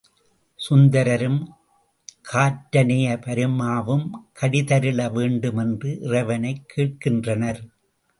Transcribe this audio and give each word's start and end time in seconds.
சுந்தரரும், 0.59 1.47
காற்றனைய 2.33 3.17
பரிமாவும் 3.17 4.09
கடி 4.33 4.63
தருள 4.63 5.09
வேண்டும் 5.09 5.57
என்று 5.57 5.99
இறைவனைக் 6.01 6.73
கேட்கின்றனர். 6.75 7.61